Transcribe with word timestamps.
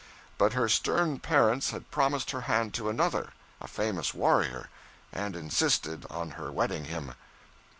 But 0.39 0.53
her 0.53 0.67
stern 0.67 1.19
parents 1.19 1.69
had 1.69 1.91
promised 1.91 2.31
her 2.31 2.41
hand 2.41 2.73
to 2.73 2.89
another, 2.89 3.33
a 3.61 3.67
famous 3.67 4.15
warrior, 4.15 4.67
and 5.13 5.35
insisted 5.35 6.07
on 6.09 6.31
her 6.31 6.51
wedding 6.51 6.85
him. 6.85 7.13